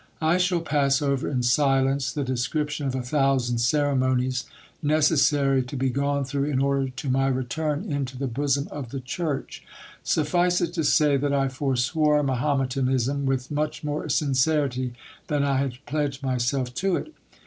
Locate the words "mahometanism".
12.23-13.27